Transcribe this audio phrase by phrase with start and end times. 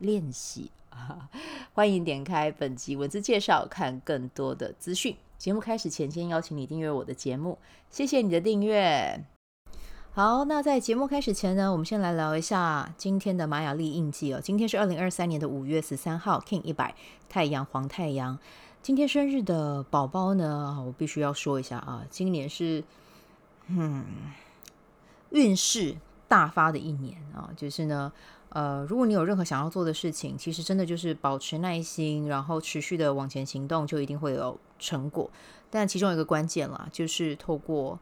[0.00, 1.30] 练习啊，
[1.72, 5.16] 欢迎点开本集文字介绍，看更多的资讯。
[5.38, 7.56] 节目开始前，先邀请你订阅我的节目，
[7.90, 9.24] 谢谢你的订阅。
[10.12, 14.40] 好，那在节目开始前呢，我们先来聊一下今天的玛雅历印记哦。
[14.42, 16.94] 今天是二零二三年的五月十三号，King 一百
[17.28, 18.38] 太阳黄太阳。
[18.82, 22.82] 今天生日的宝宝呢，我必须要说一下啊，今年是
[23.68, 24.04] 嗯
[25.30, 25.96] 运势
[26.28, 28.12] 大发的一年啊，就是呢。
[28.50, 35.30] 呃，如果你有任何想要做的事情，其实真的就是保持耐心，然后持续的往前行动，就一定会有成果。
[35.70, 37.96] 但其中有一个关键啦，就是透过，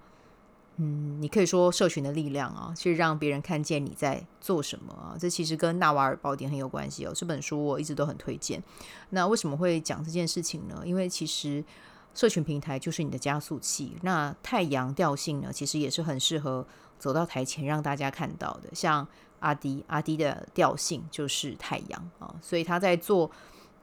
[0.76, 5.16] 嗯，你可以说社群的力量啊，去让别人看见你在做什么啊。
[5.20, 7.12] 这其实跟《纳瓦尔宝典》很有关系哦。
[7.14, 8.62] 这本书我一直都很推荐。
[9.10, 10.80] 那为什么会讲这件事情呢？
[10.86, 11.62] 因为其实
[12.14, 13.98] 社群平台就是你的加速器。
[14.00, 16.66] 那太阳调性呢，其实也是很适合
[16.98, 19.06] 走到台前让大家看到的，像。
[19.41, 23.31] 阿迪阿迪的调性就是太阳啊，所以他在做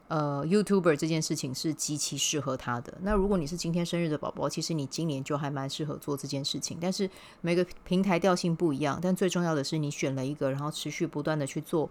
[0.07, 2.93] 呃 YouTuber 这件事情是极其适合他的。
[3.01, 6.77] 那如果你是今天生日的宝宝，其实你今年就还蛮适合做这件事情。
[6.79, 7.09] 但是
[7.41, 11.89] 每个平台调性不一样，但最重要的是你选了一个，然后持续不断的去做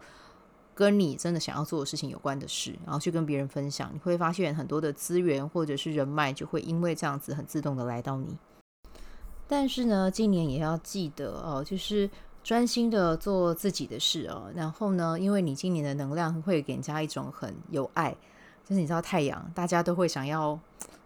[0.75, 8.37] 跟你真的想要做的事情有关的事，然后去跟别人分享，你会发现很多的资源或者是人脉就会因为这样子很自动的来到你。
[9.49, 12.09] 但是呢，今年也要记得哦，就是。
[12.45, 18.15] 专心的做自己的事哦，然后呢，因为你今年的能量会给人家一种很有爱，
[18.67, 20.61] 就是你知道太阳，大家都会想要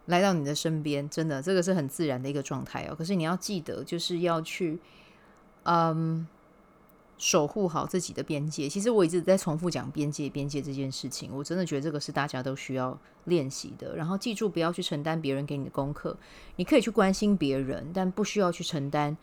[0.07, 2.95] 来到你的身边，真的，这个是很自然的一个状态哦。
[2.99, 4.81] 可是你要记得，就是要去，
[5.63, 6.27] 嗯，
[7.19, 8.69] 守护好自己的边界。
[8.69, 13.95] 其实我一直在重复讲边界，边界这件事情，我真的觉得这个是大家都需要练习的。
[13.95, 16.17] 然后记住，不要去承担别人给你的功课，
[16.57, 19.17] 你可以去关心别人，但不需要去承担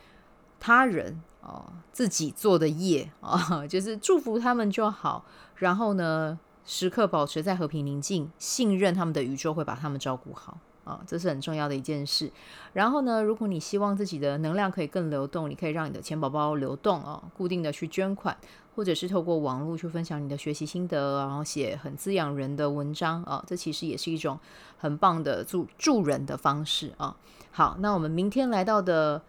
[0.59, 1.21] 他人。
[1.47, 5.23] 哦，自己做的业啊， 就是祝福他们就好。
[5.57, 12.31] 然后呢，时刻保持在和平宁静，信任他们的宇宙会把他们照顾好啊，这是很重要的一件事。
[12.73, 18.35] 然后呢，如果你希望自己的能量可以更流动，你可以让你的钱宝宝流动啊，哦，固定的去捐款，
[18.75, 24.39] 或者是透过网络去分享你的学习心得，然后写很滋养人的文章啊，这其实也是一种
[24.79, 27.15] 很棒的助助人的方式啊，
[27.51, 29.21] 好，那我们明天来到的。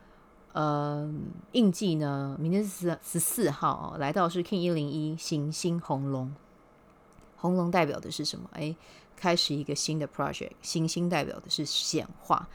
[0.57, 1.07] 呃，
[1.53, 2.35] 印记呢？
[2.41, 6.35] 明天是十十四号哦，来到是 King 一零一行星红龙，
[7.37, 8.49] 红龙代表的是什么？
[8.55, 8.75] 哎，
[9.15, 12.49] 开始一个新的 project，行星代表的是显化。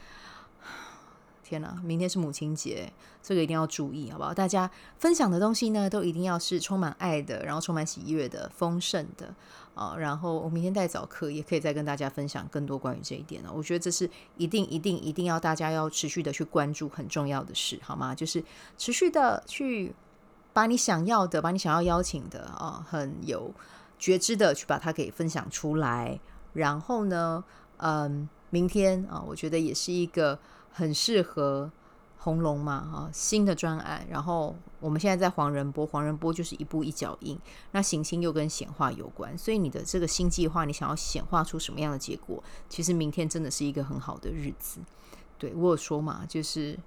[1.44, 2.90] 天哪，明天是母亲节，
[3.22, 4.32] 这个一定要注意，好不好？
[4.32, 9.34] 大家分享的东西呢，都一定要是充满爱的，然后充满喜悦的、丰盛的
[9.74, 13.50] 啊、然后我明天带早课，也可以再跟大家分享更多关于这一点呢。
[13.54, 18.14] 我觉得这是一定、一定、一定要大家要持续的去关注很重要的事，好吗？
[18.14, 18.42] 就是
[18.78, 19.94] 持续的去
[20.52, 23.52] 把你想要的、把你想要邀请的啊、很有
[23.98, 26.18] 觉知的去把它给分享出来。
[26.52, 27.42] 然后呢，
[27.78, 30.38] 嗯，明天啊、我觉得也是一个。
[30.72, 31.70] 很适合
[32.18, 34.06] 红龙嘛，哈，新的专案。
[34.08, 37.38] 然后我们现在在黄人波，黄人波就是一步一脚印。
[37.72, 42.42] 那行星又跟显化有关，所以你的这个新计划，你想要显化出什么样的结果？
[42.68, 44.80] 其实明天真的是一个很好的日子。
[45.38, 46.78] 对，我有说嘛，就是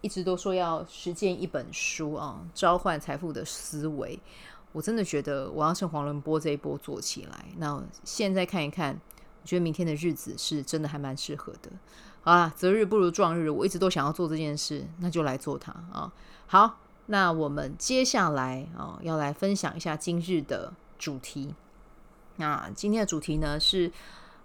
[0.00, 4.18] 一直都说要实践一本书啊，召唤财富的思维。
[4.70, 7.44] 我真的觉得我要趁黄人波这一波做起来。
[7.58, 9.00] 那现在看一看，
[9.42, 11.70] 我觉得明天的日子是真的还蛮适合的。
[12.24, 16.10] 啊，择日不如撞日，我一直都想要做这件事，那就来做它啊！
[16.46, 21.54] 好，那我们接下来啊，要来分享一下今日的主题。
[22.36, 23.92] 那今天的主题呢是，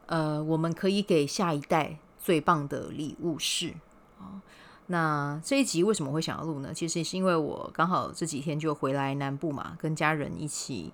[0.08, 3.74] 呃，我们可以给下一代最棒的礼物是
[4.20, 4.44] 啊。
[4.88, 6.74] 那这一集为什么会想要录呢？
[6.74, 10.92] 其实也是因为我刚好这几天就回来南部嘛，跟家人一起。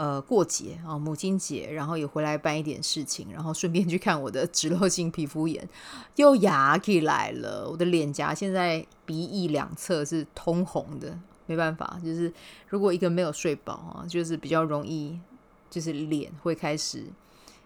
[0.00, 5.68] 呃，过节啊，母亲节，然后也回来办一点事情，然后顺便去看我的脂漏性皮肤炎，
[6.16, 7.68] 又牙起来了。
[7.70, 12.32] 我的脸颊现在鼻翼两侧是通红的，没办法，就是
[12.66, 15.20] 如果一个没有睡饱啊，就是比较容易，
[15.68, 17.04] 就是脸会开始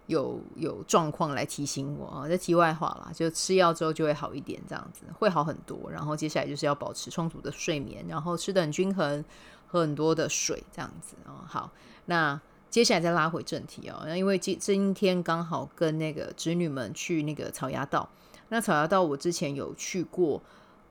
[0.08, 2.26] 有有状况来提醒我啊。
[2.26, 5.88] 这题外话啦，就吃药之后就会好一点，这样子会好很多。
[5.88, 9.24] 然后接下来就是要保持充足的睡眠，然后吃的很均衡，
[9.68, 11.70] 喝很多的水，这样子啊，好。
[12.06, 12.40] 那
[12.70, 18.08] 接下来再拉回正题哦，那因为今今天刚好跟那个侄女们去那个草衙道，
[18.48, 20.42] 那草衙道我之前有去过，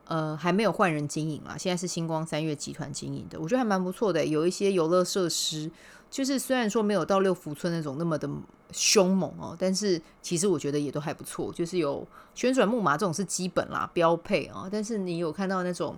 [0.05, 5.69] 呃，还没有换人经营啦，现在是星光三月集团经营的，我觉得还蛮不错的，有一些游乐设施，
[6.09, 8.29] 就是虽然说没有到六福村那种那么的
[8.71, 15.95] 凶猛哦，但是其实我觉得也都还不错，就是有旋转木马这种是基本啦，标配啊，但是你有看到那种。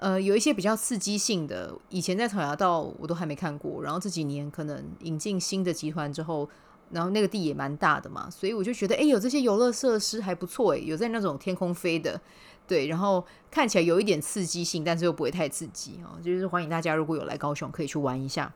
[0.00, 6.48] 呃，有一些比较刺激性的，以前在草衙道我都还没看过，然后这几年可能引进新的集团之后，
[6.90, 12.18] 然后那个地也蛮大的嘛，所以我就觉得，哎，有这些游乐设施还不错，哎，有在那种天空飞的，
[12.66, 18.50] 对，然后看起来有一点刺激性，但是又不会太刺激哦，就是欢迎大家如果有来高雄可以去玩一下，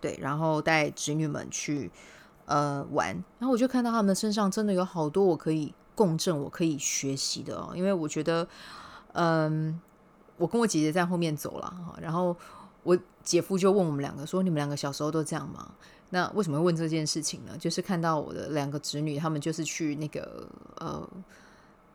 [0.00, 1.92] 对，然后带侄女们去
[2.46, 8.48] 呃玩，然后我就看到他们身上真的有好多我可以共振、我可以学习的哦，因为我觉得，
[9.12, 9.80] 嗯。
[10.36, 12.36] 我跟我姐姐在后面走了，然后
[12.82, 15.72] 我姐夫就问我们两个说：“你们两个小时候都这样吗？”
[16.10, 17.56] 那为什么会问这件事情呢？
[17.58, 20.46] 就是看到我的两个侄女，他们就是去那个
[20.76, 21.08] 呃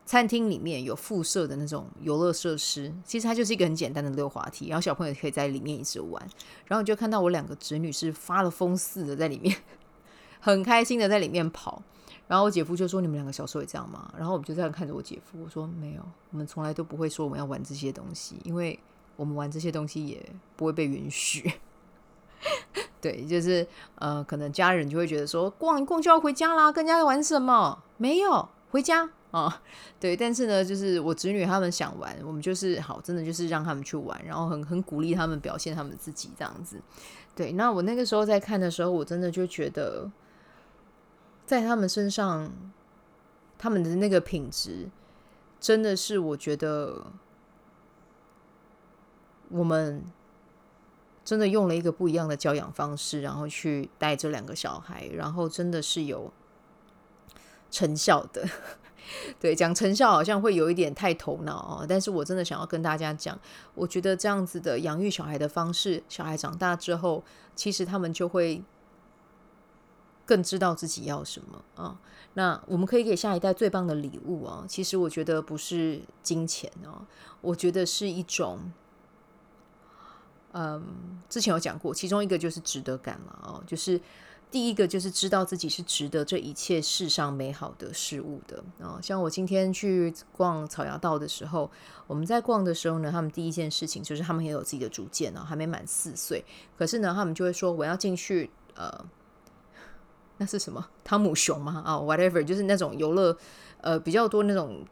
[0.04, 6.22] 餐厅里面有附设的那种游乐设施，其实它就是一个很简单的溜滑梯，然后小朋友可以在里面一直玩。
[6.66, 9.56] 然后就看到我两个侄女是发了疯似的在里面，
[10.40, 11.82] 很开心的在里面跑。
[12.28, 18.78] 然后我姐夫就说：“你们两个小时候也这样吗？”然后我们就这样看着我姐夫，我说：“没有，我们从来都不会说我们要玩这些东西，因为
[19.16, 20.24] 我们玩这些东西也
[20.56, 21.52] 不会被允许。
[23.02, 23.66] ”对，就是
[23.96, 27.82] 呃，可能家人就会觉得说：“逛一逛就要回家啦，跟家玩什么？
[27.98, 29.60] 没有回家啊、”
[30.00, 36.80] 对，但是呢，就是我侄女他们想玩，我们就是好，真的就是让他们去玩，然后很很鼓励他们表现他们自己这样子。
[37.34, 40.10] 对，那我那个时候在看的时候，我真的就觉得。
[41.52, 42.50] 在他们身上，
[43.58, 44.88] 他们的那个品质，
[45.60, 47.08] 真的是我觉得，
[49.50, 50.02] 我们
[51.22, 56.32] 真的用了一个不一样的教养方式，然后去带这两个小孩，然后真的是有
[57.70, 58.48] 成效的。
[59.38, 63.38] 对，讲成效好像会有一点太头脑哦，但是我真的想要跟大家讲，
[63.74, 67.22] 我觉得这样子的养育小孩的方式，小孩长大之后，
[67.54, 68.64] 其实他们就会。
[70.24, 71.98] 更知道自己要什么啊？
[72.34, 74.64] 那我们可以给下一代最棒的礼物啊！
[74.66, 77.04] 其实我觉得不是金钱哦，
[77.42, 78.72] 我觉得是一种，
[80.52, 84.00] 嗯，之前有讲过，其中一个就是值得感了哦，就是
[84.50, 88.98] 第一个就是知道自己是值得这一切世上美好的事物的啊。
[89.02, 91.70] 像我今天去逛草衙道的时候，
[92.06, 96.42] 我们在逛的时候呢，他们第一件事情就是他们也有自己的主见呢，还没满四岁，
[96.78, 99.04] 可是呢，他们就会说我要进去呃。
[100.38, 100.84] 那是什么？
[101.04, 101.82] 汤姆熊吗？
[101.84, 103.36] 啊、，whatever，就是那种游乐，
[103.80, 104.84] 呃，比较多那种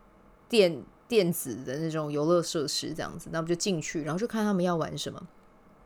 [0.48, 3.28] 电电子的那种游乐设施这样子。
[3.32, 5.20] 那我们就进去，然后就看他们要玩什么。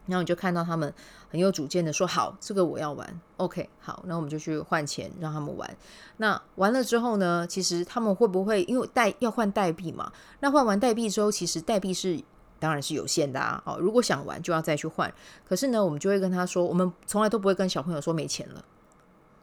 [0.06, 0.92] 然后你就看到他们
[1.30, 3.20] 很有主见的说：“好，这个我要玩。
[3.38, 5.76] ”OK，好，那我们就去换钱让他们玩。
[6.18, 7.46] 那完了之后呢？
[7.46, 10.12] 其实他们会不会因为代要换代币嘛？
[10.40, 12.22] 那换完代币之后，其实代币是
[12.58, 13.62] 当然是有限的啊。
[13.64, 15.10] 哦，如果想玩就要再去换。
[15.42, 18.62] 可是呢，我们就会跟他说：“我们从来都不会跟小朋友说没钱了。”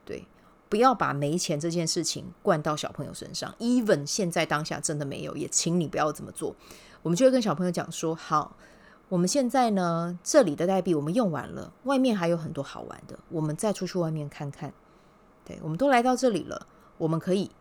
[0.05, 0.27] 对，
[0.69, 3.53] 不要把没钱这件事情灌到小朋友身上。
[3.59, 6.55] Even 现在当下真的没有，也请你不要这么做。
[7.01, 8.55] 我们就会跟小朋友讲说：好，
[9.09, 14.73] 我们现在呢，这里的代币我们用完了，外面还有很多好玩的，我们再出去外面看看。
[15.45, 16.67] 对，我们都来到这里了，
[16.97, 17.51] 我们可以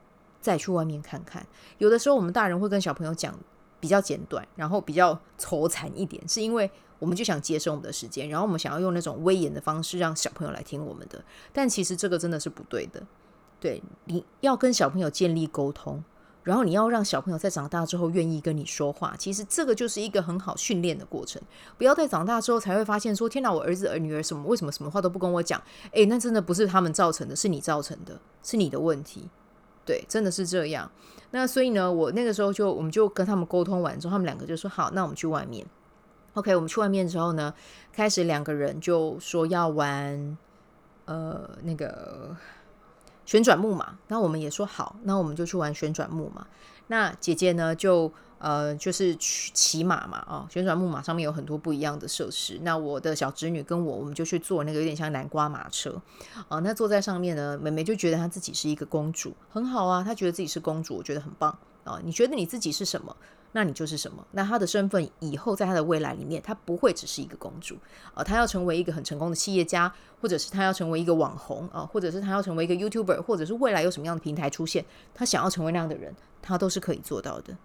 [0.41, 1.47] 再去外面看看。
[1.79, 3.39] 有的时候我们大人会跟小朋友讲
[3.79, 6.71] 比较简短，然后比较愁残一点，是因为。
[7.01, 11.21] 我们就想节省我们的时间，然后我们想要用那种威严的方式让小朋友来听我们的，
[11.53, 13.03] 但其实这个真的是不对的。
[13.59, 16.03] 对，你要跟小朋友建立沟通，
[16.43, 21.41] 然后你要让小朋友在长大之后愿意跟你说话，其实这个就是一个很好训练的过程。
[21.77, 29.29] 不要在长大之后才会发现说：“天哪，我儿子儿女儿什么为什么什么话都不跟我讲？”诶，那真的不是他们造成的，是你造成的，是你的问题。
[29.85, 30.91] 对，真的是这样。
[31.33, 35.67] 那所以呢，我那个时候就我们就跟他们沟通完之后，他们两个就说：“好，那我们去外面。”
[36.41, 37.53] OK，我们去外面之后呢，
[37.93, 40.39] 开始两个人就说要玩，
[41.05, 42.35] 呃，那个
[43.27, 43.99] 旋转木马。
[44.09, 46.47] 那我们也说好，那我们就去玩旋转木马。
[46.87, 52.59] 那姐姐呢，就呃，就是去骑马嘛，啊、哦，旋转木马上面有很多不一样的设施。
[52.63, 56.01] 那我的小侄女跟我，我们就去坐那个有点像南瓜马车，
[56.35, 61.51] 啊、哦，那坐在上面呢，妹妹就觉得她自己是一个公主，很好啊，她觉得自己是公主，我觉得很棒
[61.85, 62.01] 啊、哦。
[62.03, 63.15] 你觉得你自己是什么？
[63.53, 64.25] 那你就是什么？
[64.33, 67.77] 那她的身份以后在她的未来里面，她不会只是一个公主
[68.15, 77.57] 啊，她要成为一个很成功的企业家，或者是她要成为一个网红啊，或者是她要成为一个 YouTuber，或者是未来有什么样的平台出现，她想要成为那样的人，她都是可以做到的。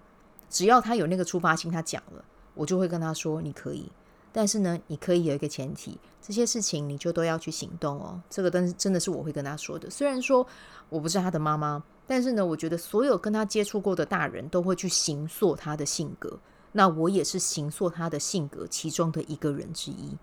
[0.50, 2.26] 只要她有那个出发心，她讲了，
[2.56, 3.92] 我就会跟她说你可以。
[4.38, 8.22] 但是呢，你可以有一个前提，这些事情你就都要去行动哦。
[8.30, 9.90] 这个但是真的是我会跟他说的。
[9.90, 10.46] 虽然说
[10.90, 16.38] 我不是他的妈妈，但是呢，我觉得所有跟他接触过的大人都会去形塑他的性格。
[16.74, 20.18] 那我也是形塑他的性格其中的一个人之一。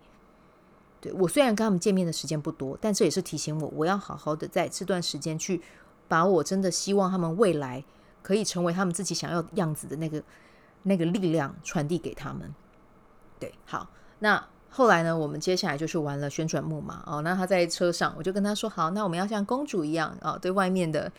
[1.01, 5.63] 对，我虽然跟他们见面的时间不多，但这也是提醒我，我要好好的在这段时间去
[6.07, 7.83] 把我真的希望他们未来
[8.23, 10.23] 可以成为他们自己想要样子的那个
[10.83, 12.55] 那个力量传递给他们。
[13.41, 13.89] 对，好，
[14.23, 17.21] 那后来呢，我们接下来就去玩了旋转木马哦。
[17.23, 21.11] 那他在车上，我就跟他说：“好，那我们要像公主一样啊、哦，对外面的。”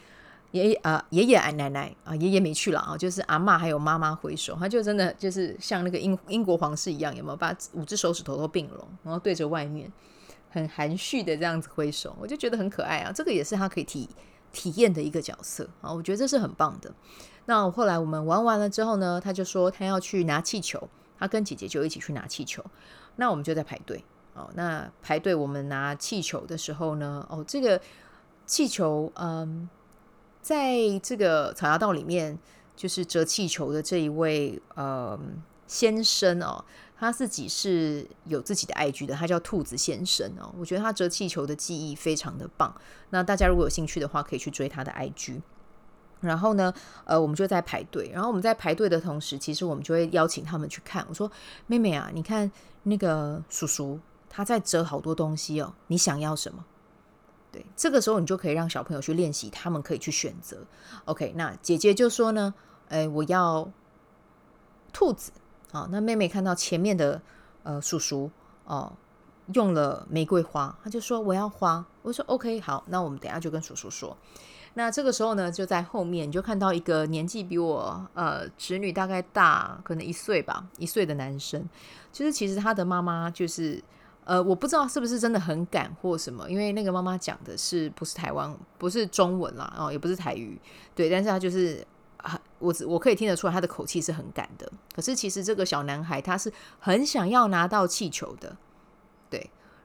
[0.54, 9.92] 爷爷啊，爷爷啊、奶奶啊，爷爷没去了啊，就是阿嬷还有妈妈挥手，他就真的就是像那个英英国皇室一样，有没有把五只手指头都并拢，然后对着外面
[10.52, 13.12] 很含蓄的这样子挥手，我就觉得很可爱啊。
[13.12, 14.08] 这个也是他可以体
[14.52, 16.94] 体验的一个角色啊，我觉得这是很棒的。
[17.46, 20.88] 那后来我们玩完了之后呢，他就说他要去拿气球，
[21.24, 22.64] 他跟姐姐就一起去拿气球，
[23.16, 24.04] 那我们就在排队
[24.34, 24.50] 哦。
[24.56, 27.82] 那排队我们拿气球的时候呢，哦，这个
[28.46, 29.70] 气球，嗯。
[30.42, 32.38] 在这个草衙道里面，
[32.76, 35.18] 就是折气球的这一位呃
[35.68, 36.66] 先生哦，
[36.98, 40.54] 他自己是有自己的 IG 的，他叫兔子先生哦。
[40.60, 42.76] 我觉得他折气球的技艺非常的棒。
[43.12, 45.42] 那大家如果有兴趣的话，可以去追他的 IG。
[46.24, 46.74] 然后呢，
[47.06, 48.10] 呃，我们就在排队。
[48.14, 51.06] 然后我们在排队的同时，其实我们就会邀请他们去看。
[51.10, 51.32] 我说
[51.68, 52.50] ：“妹妹啊，你看
[52.84, 54.00] 那个叔叔
[54.30, 56.66] 他在折好多东西哦，你想要什么？”
[57.52, 60.66] 对，这个时候你就可以让小朋友去练习，他们可以去选择。
[61.06, 62.54] OK，那姐姐就说呢，
[62.90, 63.70] 哎，我要
[64.92, 65.32] 兔子。
[65.72, 67.22] 好，那妹妹看到前面的
[67.62, 68.32] 呃叔叔
[68.66, 68.94] 哦
[69.54, 71.86] 用了玫瑰花，她就说我要花。
[72.02, 74.18] 我说 OK，好，那我们等下就跟叔叔说。
[74.76, 81.68] 那这个时候呢，就在后面你就看到一个年纪比我呃侄女大概大可能一岁吧，一岁的男生，
[82.12, 83.84] 就是其实他的妈妈就是。
[84.26, 90.58] 呃，我不知道是不是真的很赶或什么，因为那个妈妈讲的是不是台湾，不是中文啦，哦，也不是台语，
[90.96, 94.72] 对，但是他就是啊，我我可以听得出来他的口气是很赶的。
[94.96, 96.50] 可是其实这个小男孩他是
[96.80, 98.56] 很想要拿到气球的，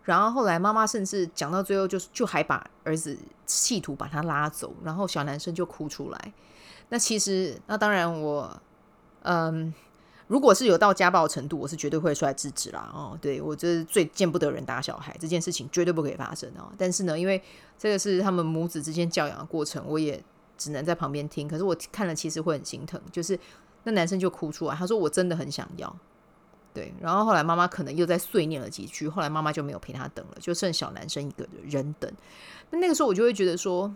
[0.08, 6.32] 然后后来妈妈甚至讲到最后就，就就还把儿子企图把他拉走，然后小男生就哭出来。
[6.88, 8.60] 那其实那当然我
[9.22, 9.74] 嗯。
[10.28, 12.90] 如果是有到家暴程度，我是绝对会出来制止啦。
[12.92, 16.70] 哦，对，我这是最见不得人打小孩这件事情绝对不可以发生哦。
[16.76, 17.42] 但是呢，因为
[17.78, 20.22] 这个是他们母子之间教养的过程，我也
[20.58, 21.48] 只能在旁边听。
[21.48, 23.40] 可是我看了其实会很心疼，就是
[23.84, 25.96] 那男生就哭出来，他说我真的很想要。
[26.78, 32.08] 对，然后后来妈妈可能又在碎念了几句，后来妈妈就没有陪他等了，就剩小男生一个人等。
[32.70, 33.92] 那那个时候我就会觉得说，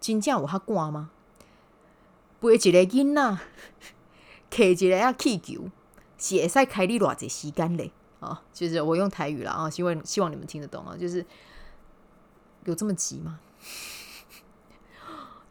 [0.00, 1.10] 金价我还挂吗？
[2.40, 3.38] 背一个囡仔。
[4.50, 5.70] 开一个啊气球，
[6.18, 7.92] 是会使开你偌济时间嘞？
[8.18, 11.24] 啊，就是我用台语了啊，希望希望你们听得懂啊，就是
[12.64, 13.38] 有这么急吗？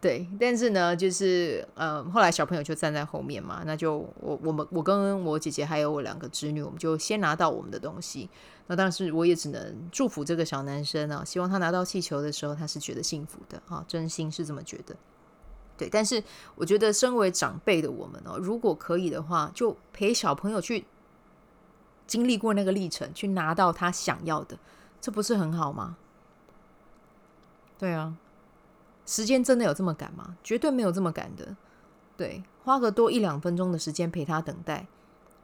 [0.07, 8.29] 对，但是呢，就是呃，后来小朋友就站在后面嘛，那就我我们我跟我姐姐还有我两个侄女，我们就先拿到我们的东西。
[8.67, 14.95] 那当时我也只能祝福这个小男生啊，希望他拿到气球的时候，他是觉得幸福的啊，真心是这么觉得。
[15.77, 16.23] 对，但是
[16.55, 20.85] 我觉得身为长辈的我们哦，如果可以的话，就陪小朋友去
[22.05, 24.57] 经历过那个历程，去拿到他想要的，
[25.01, 25.97] 这不是很好吗？
[27.77, 28.15] 对啊，
[29.07, 30.37] 时间真的有这么赶吗？
[30.43, 31.55] 绝对没有这么赶的。
[32.15, 34.85] 对，花个多一两分钟的时间陪他等待，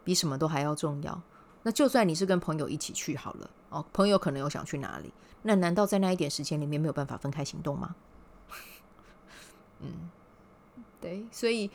[0.03, 1.19] 比什么都还要重要。
[1.63, 7.95] 那就算你是跟朋友一起去好了哦，朋友可能有想去哪里，那难道在那一点时间里面没有办法分开行动吗？
[9.81, 10.09] 嗯。
[10.99, 11.69] 对，所以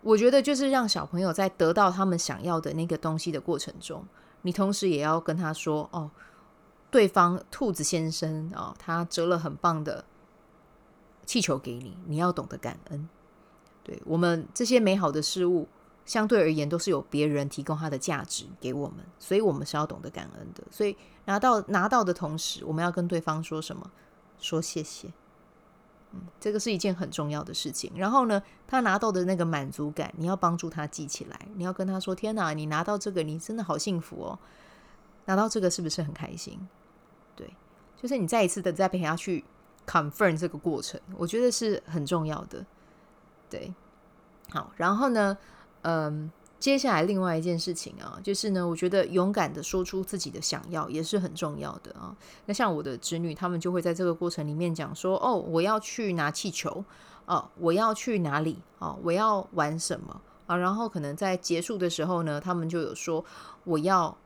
[0.00, 4.06] 我觉得就是让小朋友在得到他们想要的那个东西的过程中，
[4.42, 6.08] 你同时也要跟他说：“哦，
[6.88, 10.04] 对方兔子先生，哦，他折了很棒的
[11.24, 13.08] 气球给你，你要懂得感恩。
[13.82, 15.68] 对，我们这些美好的事物，
[16.04, 20.62] 相对而言都是有别人提供他的价值给我们，所以我们是要懂得感恩的。
[20.70, 23.90] 所以拿到拿到的同时，我们要跟对方说什么？
[24.38, 25.08] 说谢谢。”
[26.16, 27.90] 嗯这个是一件很重要的事情。
[27.96, 31.48] 然后呢，他拿到的那个满足感，你要帮助他记起来。
[31.56, 34.38] 你要跟他说：“天哪，你拿到这个，你真的好幸福哦！
[35.24, 36.58] 拿到这个是不是很开心？”
[37.34, 37.52] 对，
[37.96, 39.44] 就是你再一次的再陪他去
[39.86, 42.64] confirm 这个过程，我觉得是很重要的。
[43.48, 43.72] 对，
[44.50, 45.36] 好，然后呢，
[45.82, 46.30] 嗯。
[46.60, 52.16] 接下来另外一件事情啊，就是呢，我觉得勇敢的说出自己的想要也是很重要的啊。
[52.46, 56.82] 那像我的侄女，他们就会在这个过程里面讲说：“哦，我要去拿气球，
[57.26, 58.62] 哦，我要去哪里？
[58.78, 60.18] 哦，我要玩什么？
[60.46, 63.22] 啊，然后可能在结束的时候呢，他们就有说
[63.64, 64.16] 我要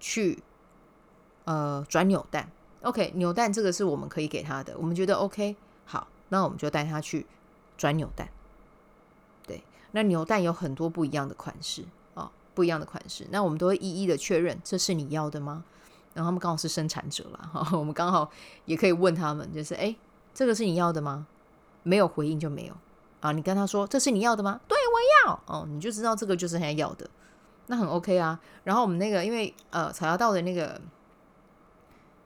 [0.00, 0.42] 去
[1.44, 2.50] 呃转扭蛋
[2.82, 7.26] ，OK，扭蛋这个是我们可以给他的，我们觉得 OK，好，那我们就带他去
[7.76, 8.28] 转扭蛋。
[9.46, 11.82] 对，那扭蛋有很多不一样的款式
[12.14, 15.64] 啊、哦，不一样的款式，那我们都会一一的确认，这是你要的吗？
[16.14, 18.30] 然后他们刚好是生产者啦，哈、我们刚好
[18.64, 19.94] 也可以问他们，就是哎，
[20.34, 21.26] 这个是你要的吗？
[21.84, 22.74] 没有回应就没有
[23.20, 24.60] 啊，你跟他说这是你要的吗？
[24.66, 27.08] 对，我要哦，你就知道这个就是他要的，
[27.66, 28.38] 那很 OK 啊。
[28.64, 30.80] 然后我们那个因为呃草药道的那个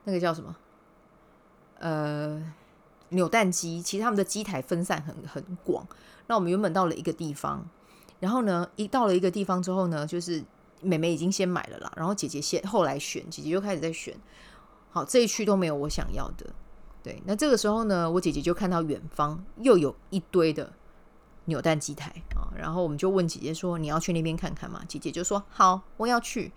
[0.04, 0.56] 那个叫什么
[1.78, 2.42] 呃
[3.10, 5.86] 扭蛋机，其实他们的机台分散很很广。
[6.26, 7.68] 那我们原本到了一个地方，
[8.20, 10.42] 然后呢，一到了一个地方之后呢，就是
[10.80, 14.16] 妹妹已经先买了啦，然后姐姐先后来选，姐姐就开始在选。
[14.90, 16.46] 好，这一区都没有我想要的。
[17.02, 20.72] 对，那这个时候呢，我姐姐就看到远方又有一堆的
[21.46, 26.52] 扭蛋机台啊，然后我们就问姐姐说：“你要去那边看看吗？”姐姐就说：“好，我要去。”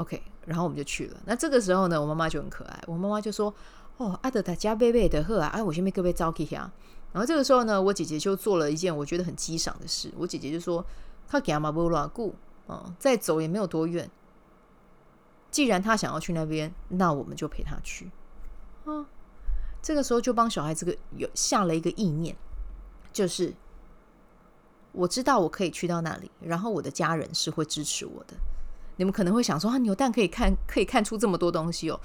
[0.00, 1.20] OK，然后我们就去了。
[1.26, 3.54] 那这个时候呢，我妈妈就很可爱，我妈妈就说
[3.98, 6.72] ：“哦，阿德达加贝贝的贺啊，哎，我先被各位招去啊。”
[7.12, 10.10] 然后这个时候呢，我姐姐就做了一件我觉得很激赏的事。
[10.16, 10.82] 我姐姐就说
[11.28, 12.34] ：“他给阿妈不拉顾
[12.66, 14.10] 啊，再走也没有多远。
[15.50, 18.10] 既然他想要去那边，那我们就陪他去
[18.86, 19.04] 啊。”
[19.82, 22.34] 这个时候就帮小孩这个有下了一个意念，
[23.12, 23.52] 就是
[24.92, 28.34] 我知道我可以去到那里，然后我的家人是会支持我的。
[29.00, 31.98] 你们可能会想说，啊，扭蛋可以看，可以看出这么多东西哦。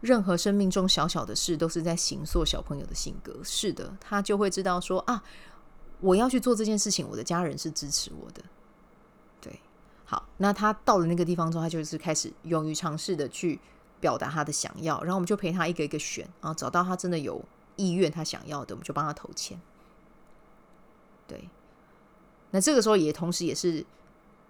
[0.00, 3.34] 任何生命中小小的事都是在形塑小朋友的性格。
[3.42, 5.20] 是的，他就会知道说啊，
[5.98, 8.40] 我要去做这件事情，我的家人是支持我的。
[9.40, 9.58] 对，
[10.04, 13.58] 好，那他到了那个地方之后，他就是开始勇于尝试的去
[13.98, 19.60] 表达他的想要，然后我们就陪他一个一个选，然后找到他真的有意愿他想要的，我们就帮他投钱。
[21.26, 21.48] 对，
[22.52, 23.84] 那这个时候也同时也是。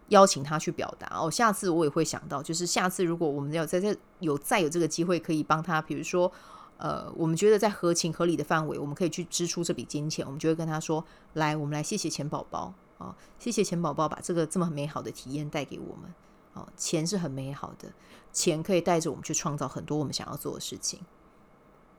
[0.08, 6.30] 邀请他去表达哦，下次我也会想到，就是下次如果我们要在这有再有这个机会，可以帮他，比如说，
[6.78, 16.14] 呃，我们觉得在合情合理的范围，我们可以去支出这笔金钱，我们就会跟他说，来，我们来谢谢钱宝宝啊，谢谢钱宝宝把这个这么美好的体验带给我们
[16.54, 17.92] 啊，钱是很美好的，
[18.32, 21.00] 钱可以带着我们去创造很多我们想要做的事情，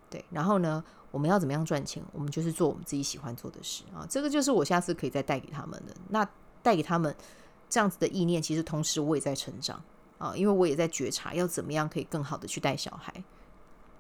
[0.10, 2.04] 对，然后呢，我们要怎么样赚钱？
[2.12, 6.28] 我们就是做我们自己喜欢做的事啊，这个就是我下次可以再带给他们的，那
[6.64, 7.16] 带给他们。
[7.70, 9.80] 这样子的意念，其实同时我也在成长
[10.18, 13.14] 啊，因为我也在觉察要怎么样可以更好的去带小孩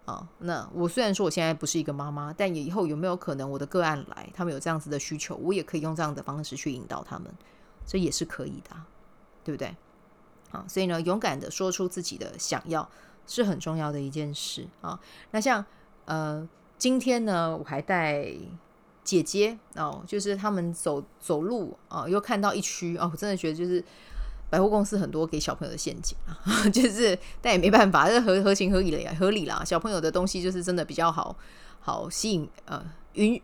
[0.06, 0.28] 啊。
[0.40, 7.32] 那我虽然说我现在不是一个妈妈，但以后有没有可能我的个案来，他们有这样子的需求，我也可以用这样的方式去引导他们，
[7.86, 8.76] 这也是可以的，
[9.44, 9.76] 对不对？
[10.52, 12.90] 啊，所以呢，勇敢的说出自己的想要
[13.28, 15.00] 是很重要的一件事啊。
[15.30, 15.64] 那像
[16.06, 18.34] 呃，今天呢，我还带。
[19.04, 23.84] 姐姐哦，就是他们走走路啊，又看到一区哦，我真的觉得就是
[24.50, 26.36] 百货公司很多给小朋友的陷阱啊，
[26.70, 29.64] 就是但也没办法，这合合情合理的呀，合理啦。
[29.66, 31.36] 小朋友的东西就是真的比较好
[31.80, 32.84] 好吸引呃
[33.14, 33.42] 引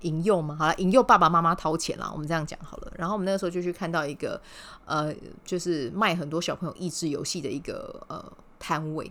[0.00, 2.92] 引诱嘛，好了，引诱爸爸妈妈掏钱啦，我们这样讲好了。
[2.96, 4.40] 然后我们那个时候就去看到一个
[4.84, 8.22] 呃，就是卖很多小朋友益智游戏的一个呃
[8.58, 9.10] 摊位，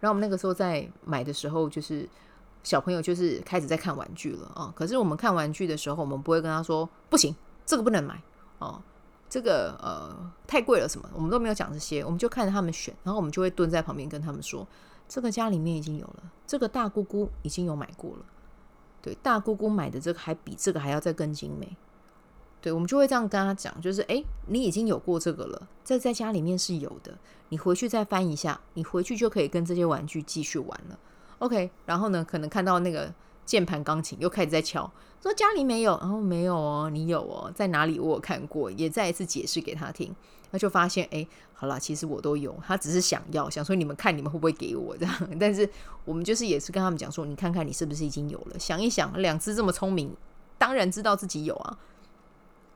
[0.00, 2.08] 然后我们那个时候在买的时候就是。
[2.64, 4.72] 小朋友就是开始在看玩具了啊！
[4.76, 8.20] 可是我们看玩具的时候，我们不会跟他说不行，这个不能买
[8.58, 8.82] 哦，
[9.28, 14.66] 这个呃太贵了什么，我们都没有讲这些，我们就看着他们选，然后我们就会蹲在旁边跟他们说，
[15.08, 18.24] 这个家里面已经有了，这个大姑姑已经有买过了，
[19.00, 21.76] 对，大姑姑买的这个还比这个还要再更精美，
[22.60, 27.16] 对，我们就会这样跟他讲，就是诶，你已经有过这个了，这在家里面是有的，
[27.48, 30.98] 你回去再翻一下，你回去就可以跟这些玩具继续玩了。
[31.38, 33.12] OK，然后呢，可能看到那个
[33.44, 34.90] 键盘钢琴又开始在敲，
[35.22, 37.98] 说家里没有，然后没有哦，你有哦，在哪里？
[37.98, 40.14] 我有看过，也再一次解释给他听，
[40.50, 45.68] 他就发现，哎，好啦，其实我都有，他只是想要，想说你们看你们会不会给我这样， 但是
[46.04, 50.14] 我们就是也是跟他们讲说，你看看你是不是已经有了，想一想，两只这么聪明，
[50.58, 51.78] 当然知道自己有啊，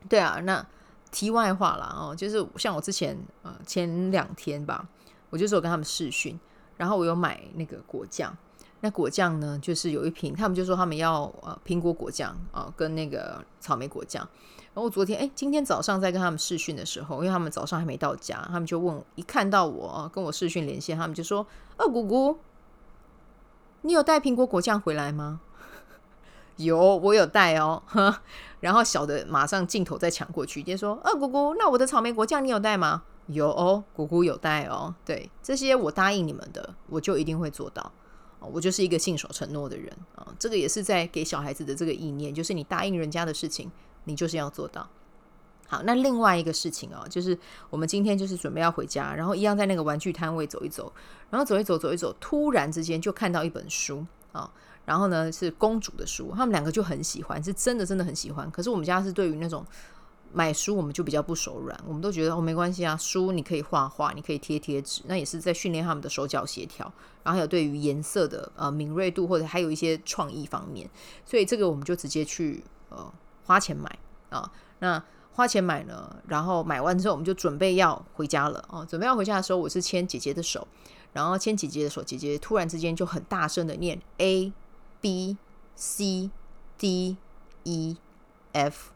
[0.07, 0.65] 对啊，那
[1.11, 4.87] 题外话啦，哦，就是像我之前呃前两天吧，
[5.29, 6.39] 我就是有跟他们视讯，
[6.77, 8.35] 然后我有买那个果酱。
[8.83, 14.27] 那果酱呢，就是有一瓶，他们就说他们要呃苹果果酱啊、呃，跟那个草莓果酱。
[14.73, 22.37] 然后昨天哎，今天早上在跟他们视讯的时候，因为他们早上还没到家，他们就问，一看到我跟我视讯连线，他们就说：“二姑姑，
[23.83, 25.39] 你有带苹果果酱回来吗？”
[26.57, 27.81] 有，我有带哦。
[27.85, 28.13] 呵，
[28.59, 34.93] 然后小的马上镜头再抢过去，就说：“二姑姑，那我的草莓果酱你有带吗？”有哦，姑姑有带哦。
[35.05, 37.89] 对，这些我答应你们的，我就一定会做到。
[38.51, 43.71] 我就是一个信守承诺的人啊，这个也是在给小孩子的这个意念，就是你答应人家的事情，
[44.05, 44.89] 你就是要做到。
[45.67, 47.37] 好，那另外一个事情哦，就是
[47.69, 50.91] 我们今天就是准备要回家，然后一样在那个玩具摊位走一走，
[51.29, 54.51] 然后走一走走一走，突然之间就看到一本书啊、
[54.85, 58.49] 然后呢是公主的书，他们两个就很喜欢，是真的真的很喜欢。
[58.51, 59.65] 可是我们家是对于那种
[60.33, 66.91] 买书我们就比较不手软，我们都觉得哦没关系啊，书你可以画画，你可以贴贴纸，那也是在训练他们的手脚协调，
[67.23, 70.89] 然后还有对于颜色的呃敏锐度或者还有一些创意方面，
[71.25, 73.13] 所以这个我们就直接去呃
[73.45, 73.97] 花钱买
[74.29, 75.01] 啊、那。
[75.35, 78.85] 花钱买了，然后买完之后，我们就准备要回家了哦。
[78.87, 80.67] 准备要回家的时候，我是牵姐姐的手，
[81.11, 84.53] 然后牵姐姐的手，姐姐突然之间就很大声的念 A
[85.01, 85.35] B
[85.75, 86.29] C
[86.77, 87.17] D
[87.63, 87.97] E
[88.51, 88.91] F，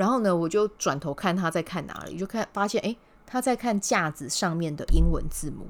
[0.00, 5.66] 然后呢，我就转头看他在看哪里，就看发现诶，他在看架子上面的英文字母。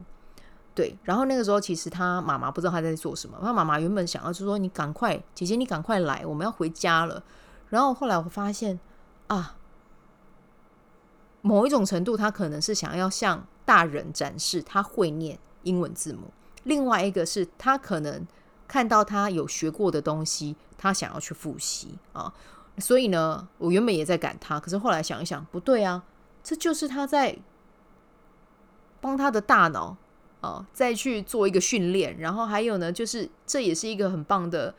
[0.72, 7.20] 对，然后那个时候其实他妈妈不知道他在做什么，他妈妈原本想要就说你赶快，姐姐你赶快来，我们要回家了。
[7.70, 8.78] 然后后来我发现
[9.26, 9.56] 啊。
[11.42, 16.28] 某一种程度，他可能是想要向大人展示他会念英文字母；
[16.64, 18.26] 另外一个是他可能
[18.68, 22.32] 看到他有学过的东西，他想要去复习啊。
[22.78, 26.02] 所以呢，我原本也在赶他，可是后来想一想，不对啊，
[26.42, 27.36] 这就是他在
[29.00, 29.96] 帮他的大脑
[30.40, 32.18] 啊再去做一个训练。
[32.18, 34.74] 然后还有呢，就是这也是一个很棒的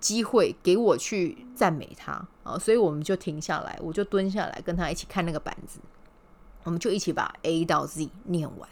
[0.00, 5.78] 机会给我去赞美他啊，所以我们就停下来，我就蹲下来跟他一起看那个板子，
[6.64, 8.68] 我们就一起把 A 到 Z 念完。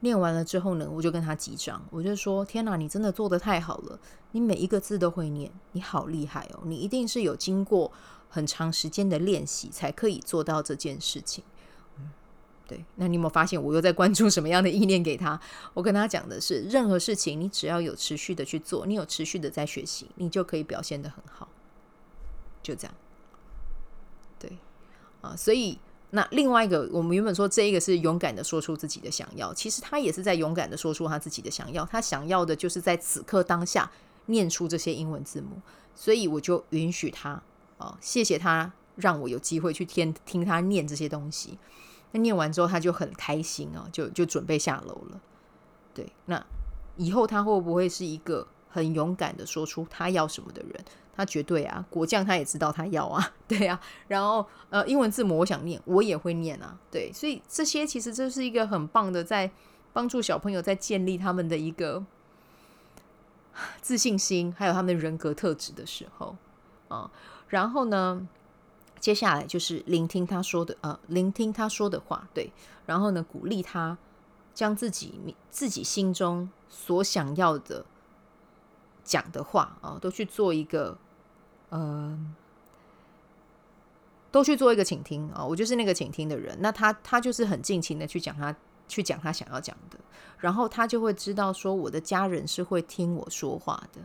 [0.00, 3.98] 念完了之后呢，我就跟他击掌，我就说：“天哪，你真的做得太好了！
[4.32, 6.60] 你每一个字都会念，你好厉害哦！
[6.64, 7.90] 你一定是有经过
[8.28, 11.42] 很长时间的练习才可以做到这件事情。”
[12.68, 15.40] 对，那你有没有发现我又在关注什么样的意念给他？
[15.72, 21.48] 我跟他讲的是，任何事情你只要有持续的去做，你有持续的在学习，你就可以表现得很好。
[22.62, 22.94] 就这样。
[24.38, 24.58] 对，
[25.22, 25.78] 啊，所以
[26.10, 33.90] 那另外一个，我们原本说这一个是勇敢的说出自己的想要，其实他也是在勇敢的说出他自己的想要，他想要的就是在此刻当下
[34.26, 35.60] 念出这些英文字母，
[35.94, 37.42] 所以我就允许他，
[37.76, 41.58] 啊，谢谢他让我有机会去听听他念这些东西。
[42.12, 45.20] 那念完之后，他就很开心哦，就就准备下楼了。
[45.92, 46.42] 对，那
[46.96, 50.84] 以后他会不会是一个很勇敢的说出他要什么的人？
[51.18, 53.80] 他绝对啊，果酱他也知道他要啊， 对啊。
[54.06, 57.12] 然后呃，英文字母我想念，我也会念啊，对。
[57.12, 59.50] 所以这些其实这是一个很棒的，在
[59.92, 62.04] 帮助小朋友在建立他们的一个
[63.80, 66.36] 自信心，还有他们的人格特质的时候
[66.86, 67.10] 啊。
[67.48, 68.28] 然后呢，
[69.00, 72.52] 接下来就是聆听他说的，呃，聆听他说的话，对，
[72.86, 73.98] 然后呢，鼓励他
[74.54, 77.84] 将自己自己心中所想要的
[79.02, 80.96] 讲的话啊、都去做一个，
[81.70, 82.18] 呃，
[84.30, 88.54] 都去做一个倾听啊、我就是那个倾听的人，那他他就是很尽情的去讲他
[88.86, 89.98] 去讲他想要讲的，
[90.38, 94.00] 然后他就会知道说，我的家人是会听我说话的。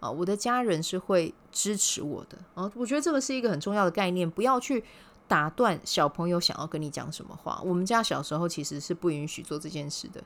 [0.00, 2.70] 啊，我的家人是会支持我的啊！
[2.76, 4.84] 我觉得这个是一个很重要的概念，不要去
[5.26, 7.60] 打断小朋友想要跟你讲什么话。
[7.64, 10.22] 我们家小时候其实是不允许做这件事的，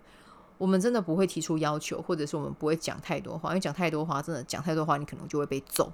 [0.58, 5.90] 我们真的不会提出要求，或者是我们不会讲太多话，因为讲太多话，真的讲太多话，你可能就会被揍。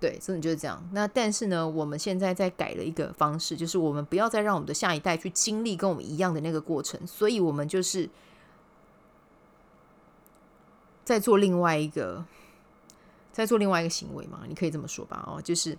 [0.00, 0.82] 对，真的就是这样。
[0.92, 8.08] 那但是呢，我们现在在改了一个方式，就是我们不要再让我们的下一代去经历跟我们一样的那个过程，所以我们就是
[11.04, 12.24] 在做另外一个。
[13.32, 15.78] 在做另外一个行为嘛，你可以这么说吧，哦，就是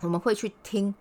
[0.00, 0.92] 我们会去听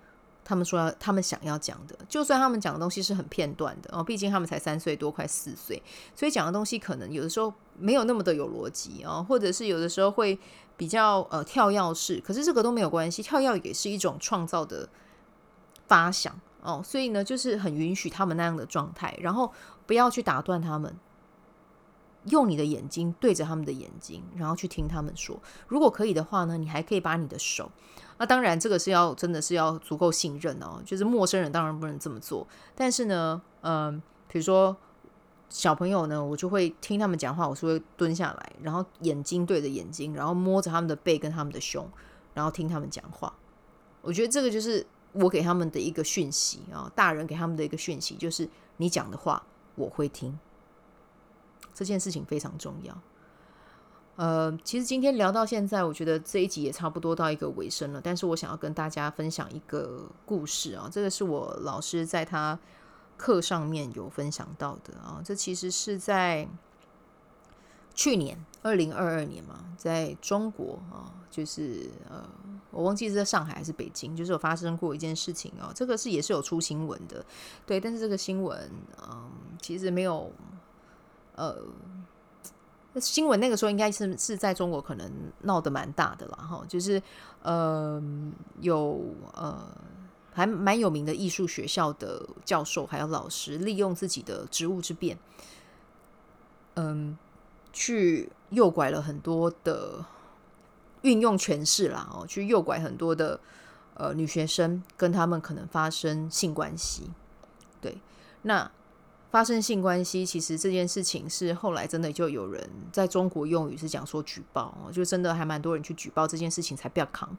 [0.50, 5.80] 他们说要他们想要讲的，就算他们讲的东西是很片段的哦，毕竟他们才三岁多，快四岁，
[6.16, 10.40] 所以讲的东西可能有的时候没有那么的有逻辑啊，或者是有的时候会
[10.76, 14.90] 比较呃跳跃式，可是这个都没有关系，跳跃也是一种创造的
[15.88, 16.34] 发想
[16.64, 19.54] 哦，所以呢，就是很允许他们那样的状态，然后
[19.86, 20.96] 不要去打断他们。
[22.30, 25.40] 用你的眼睛对着他们的眼睛，然后去听他们说。
[25.68, 27.72] 如果可以的话呢，你还可以把你的手，
[28.18, 30.82] 那当然这个是要真的是要足够信任哦。
[30.86, 34.76] 就是陌生人当然不能这么做，但是呢，嗯、比如说
[35.50, 41.90] 小朋友呢，我就会听他们讲话，我是会蹲下来，然后眼睛对着眼睛，然后摸着他们的背跟他们的胸，
[42.34, 43.34] 然后听他们讲话。
[44.02, 49.42] 我觉得这个就是我给他们的一个讯息啊，大人给他们的一个讯息，就是你讲的话
[49.76, 50.38] 我会听。
[51.80, 53.02] 这件事情非常重要。
[54.18, 58.02] 呃，其实今天聊到现在，我觉得这一集也差不多到一个尾声了。
[58.04, 62.60] 但是我想要跟大家分享一个故事啊，这个是我老师在他
[63.16, 65.22] 课上面有分享到的啊。
[65.24, 66.46] 这其实是在
[67.96, 72.22] 去年二零二二年嘛，在中国啊，就是呃，
[72.72, 75.72] 我忘记是在上海还是北京，就是有发生过一件事情哦。
[75.74, 77.26] 这个是也是有出新闻的，
[77.66, 78.70] 对，但是这个新闻
[79.02, 80.30] 嗯，其实没有
[81.40, 85.10] 呃，新闻那个时候应该是是在中国可能
[85.44, 87.02] 闹得蛮大的了哈，就是
[87.42, 88.04] 呃
[88.60, 89.00] 有
[89.34, 89.66] 呃
[90.34, 95.18] 还蛮有名的艺术学校的教授还有老师，利用自己的职务之便，
[96.76, 97.18] 嗯。
[97.72, 100.04] 去诱拐了很多的
[101.04, 103.40] 运用权势啦，哦，去诱拐很多的
[103.94, 107.12] 呃女学生，跟他们可能发生性关系。
[107.80, 108.00] 对，
[108.42, 108.70] 那
[109.32, 117.30] 发生性关系，其实这件事情是后来真的就有人在中国用语是讲说举报，就真的还蛮多人去举报这件事情才不要扛，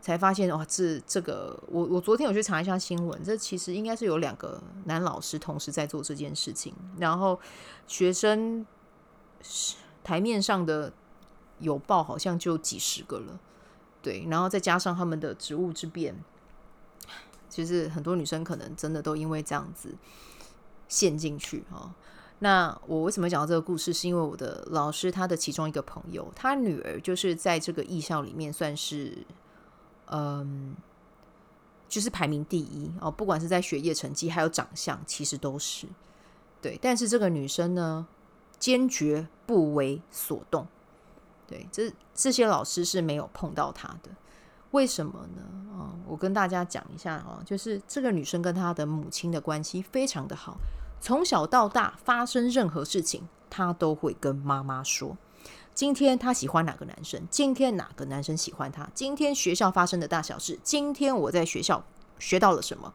[0.00, 7.38] 才发现哇，这这个我我昨天有去查一下新闻，这其实应该是有两个男老师同时在做这件事情，然后
[7.86, 8.66] 学生。
[10.02, 10.92] 台面上的
[11.58, 13.38] 有报好像就几十个了，
[14.02, 16.16] 对，然后再加上他们的职务之便，
[17.48, 19.94] 其实很多女生可能真的都因为这样子
[20.88, 21.94] 陷进去啊。
[22.40, 23.94] 那我为什么讲到这个故事？
[23.94, 29.16] 是因为我的老师他的其中一个朋友，他女儿就是在这个艺校里面算是，
[30.10, 30.76] 嗯，
[31.88, 35.86] 就是排名第一哦，不管是在学业成绩还有长相，其实都是
[36.60, 36.78] 对。
[36.82, 38.06] 但是这个女生呢，
[38.58, 40.66] 坚决不为所动，
[41.46, 44.10] 对，这这些老师是没有碰到她的，
[44.72, 45.42] 为什么呢？
[45.72, 50.56] 啊，我跟大家讲一下啊，就是这个女生跟她的母亲的关系非常的好，
[51.00, 55.16] 从小到大发生任何事情，她都会跟妈妈说。
[55.74, 57.22] 今天她喜欢哪个男生？
[57.30, 58.88] 今天哪个男生喜欢她？
[58.94, 60.58] 今天学校发生的大小事？
[60.62, 61.84] 今天我在学校
[62.18, 62.92] 学到了什么？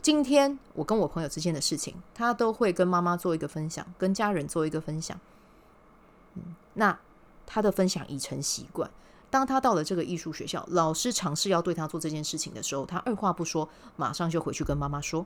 [0.00, 5.18] 今天我跟我朋友之间的事情，她都会跟妈妈做一个分享，跟家人做一个分享。
[6.36, 6.96] 嗯，那
[7.44, 8.88] 她的分享已成习惯。
[9.30, 15.24] 当他到了这个艺术学校，老师尝试要对他做这件事情的时候，他二话不说，马上就回去跟妈妈说。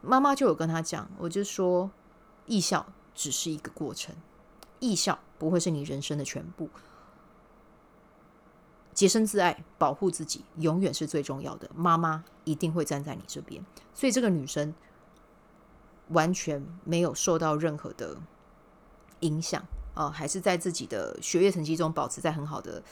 [0.00, 1.88] 妈妈就有跟他讲，我就说，
[2.46, 4.12] 艺校只是一个过程，
[4.80, 6.68] 艺校不会是你人生的全部。
[8.92, 11.70] 洁身自爱，保护自己，永远是最重要的。
[11.74, 14.74] 妈妈一定会站在你这边，所以这个女生
[16.08, 18.16] 完全没有受到任何的
[19.20, 22.82] 影响啊、还是在自己的学业成绩中保持在很好的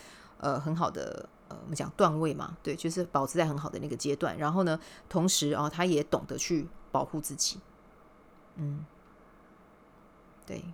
[0.41, 4.37] 呃很好的呃我们讲段位嘛，对，就是保持在很好的那个阶段。
[4.37, 7.61] 然后呢，同时啊、呃，她也懂得去保护自己。
[8.57, 8.85] 嗯，
[10.45, 10.65] 对。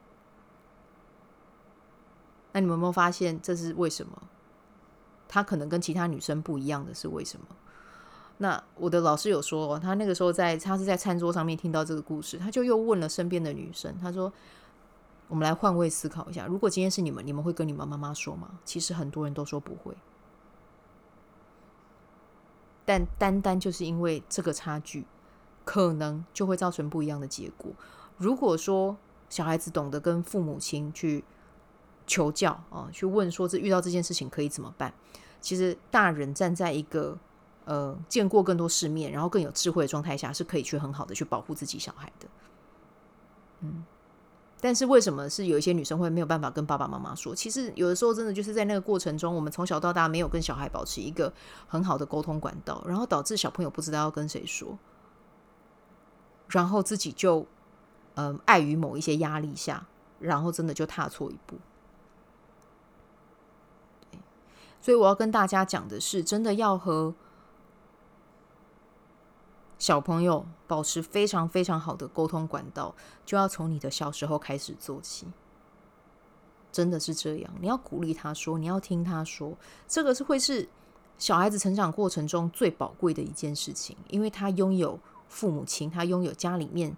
[2.52, 4.22] 那你们有没有发现这是为什么？
[5.28, 7.46] 她可能跟其他女生不一样的是为什么？
[8.38, 14.30] 那我的老师有说，他那个时候在他是在餐桌上面听到这个故事，他就又问了身边的女生，他说
[15.28, 19.96] ：“我们来换位思考一下，如果今天是你们，你们会跟你们妈妈说吗？”其实很多人都说不会，
[22.84, 25.04] 但单单就是因为这个差距，
[25.64, 27.72] 可能就会造成不一样的结果。
[28.16, 28.96] 如果说
[29.28, 31.24] 小孩子懂得跟父母亲去
[32.06, 34.94] 求教啊，去问说这遇到这件事情可以怎么办？
[35.40, 37.18] 其实大人站在一个
[37.64, 42.28] 呃见过更多世面，然后更有智慧的状态下，是可以去很好的去保护自己小孩的。
[43.60, 43.84] 嗯，
[44.60, 47.34] 但是为什么是有一些女生会没有办法跟爸爸妈妈说？
[47.34, 51.32] 其实有的时候真的就是在那个过程中，我们从小到大没有跟小孩保持一个
[51.68, 54.78] 很好的沟通管道，然后导致小朋友不知道要跟谁说，
[56.48, 57.46] 然后自己就
[58.14, 59.86] 嗯碍于某一些压力下，
[60.20, 61.56] 然后真的就踏错一步。
[64.80, 67.14] 所以我要跟大家讲的是，真的要和
[69.86, 72.92] 小朋友保持非常非常好的沟通管道，
[73.24, 75.28] 就要从你的小时候开始做起。
[76.72, 80.68] 真的是这样，你要鼓励他说，你要听他说，这个是会是
[81.18, 86.96] 小孩子成长过程中最宝贵的一件事情，因为他拥有父母亲，他拥有家里面。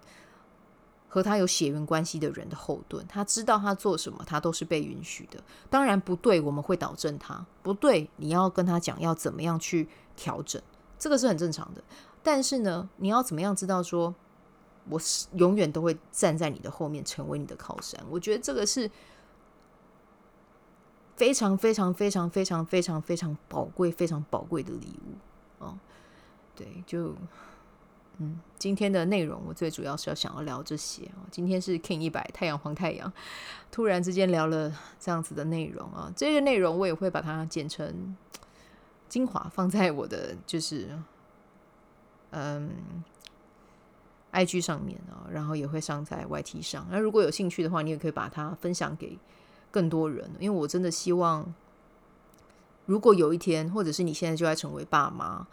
[1.07, 5.39] 和他有血缘关系的人的后盾，他知道他做什么，他都是被允许的。
[5.69, 10.59] 当然不对，我们会导正他；不对，你要跟他讲要怎么样去调整，
[10.97, 11.83] 这个是很正常的。
[12.21, 14.13] 但是呢，你要怎么样知道说，
[14.89, 18.03] 我是永远都会站在你的后面，成为你的靠山？
[18.09, 18.89] 我觉得这个是
[21.15, 25.77] 非常非常非常非常非常非常宝贵、非常宝贵的礼物哦。
[26.55, 27.15] 对，就。
[28.21, 31.23] 嗯，今天的内容我最主要是要想要聊这些啊。
[31.31, 33.13] 今天是 King 一百太阳黄太阳，
[33.71, 36.11] 突然之间聊了这样子的内容啊。
[36.17, 38.17] 这个内容我也会把它剪成
[39.07, 40.89] 精华，放在我的就是
[42.31, 42.69] 嗯
[44.31, 46.85] IG 上面啊，然后也会上在 YT 上。
[46.91, 49.17] 那如果有兴趣的话，你也可以把它分享给
[49.71, 51.51] 更多人，因为我真的希望，
[52.85, 55.47] 如果有一天，或者是你现在就要成为爸妈，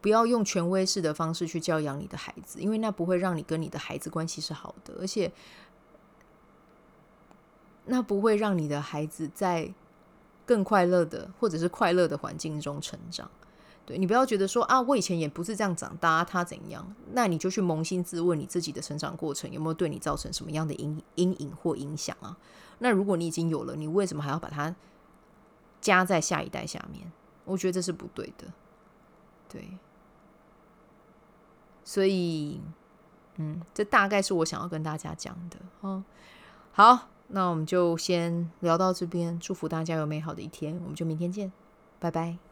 [0.00, 5.30] 不要用权威式的方式去教养你的孩子，因为那不会让你跟你的孩子关系是好的，而且
[7.84, 9.70] 那不会让你的孩子在
[10.46, 13.30] 更快乐的或者是快乐的环境中成长。
[13.84, 16.94] 对，你不要觉得说啊，我以前也不是这样长大，他怎样？
[17.12, 22.36] 那你就去扪心自问，你自己的成长过程有没有对你造成什么样的阴阴影或影响啊？
[22.78, 24.74] 那如果你已经有了，你为什么还要把它
[25.80, 27.10] 加在下一代下面？
[27.44, 28.46] 我觉得这是不对的。
[29.48, 29.76] 对，
[31.84, 32.60] 所以，
[33.36, 35.56] 嗯，这大概是我想要跟大家讲的。
[35.82, 36.04] 嗯，
[36.70, 41.52] 好，那我们就先聊到这边，祝福大家有美好的一天，我们就明天见，
[41.98, 42.51] 拜拜。